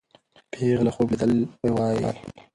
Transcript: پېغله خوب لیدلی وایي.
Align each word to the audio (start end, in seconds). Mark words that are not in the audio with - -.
پېغله 0.51 0.91
خوب 0.95 1.07
لیدلی 1.11 1.39
وایي. 1.75 2.09